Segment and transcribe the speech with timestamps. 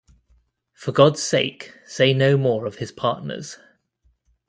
[0.73, 3.57] For God's sake, say no more of his partners.